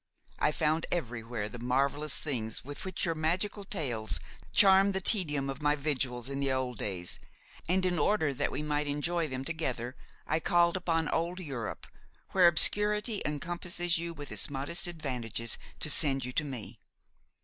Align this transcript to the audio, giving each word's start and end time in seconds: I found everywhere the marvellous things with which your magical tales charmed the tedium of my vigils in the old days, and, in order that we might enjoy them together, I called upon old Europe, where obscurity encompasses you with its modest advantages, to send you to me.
I 0.39 0.51
found 0.51 0.87
everywhere 0.91 1.47
the 1.47 1.59
marvellous 1.59 2.17
things 2.17 2.65
with 2.65 2.85
which 2.85 3.05
your 3.05 3.13
magical 3.13 3.63
tales 3.63 4.19
charmed 4.51 4.95
the 4.95 4.99
tedium 4.99 5.47
of 5.47 5.61
my 5.61 5.75
vigils 5.75 6.27
in 6.27 6.39
the 6.39 6.51
old 6.51 6.79
days, 6.79 7.19
and, 7.69 7.85
in 7.85 7.99
order 7.99 8.33
that 8.33 8.51
we 8.51 8.63
might 8.63 8.87
enjoy 8.87 9.27
them 9.27 9.45
together, 9.45 9.95
I 10.25 10.39
called 10.39 10.75
upon 10.75 11.07
old 11.09 11.39
Europe, 11.39 11.85
where 12.31 12.47
obscurity 12.47 13.21
encompasses 13.27 13.99
you 13.99 14.15
with 14.15 14.31
its 14.31 14.49
modest 14.49 14.87
advantages, 14.87 15.59
to 15.81 15.89
send 15.91 16.25
you 16.25 16.31
to 16.31 16.43
me. 16.45 16.79